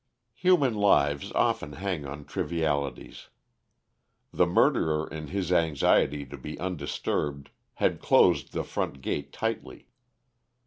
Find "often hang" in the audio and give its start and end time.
1.33-2.07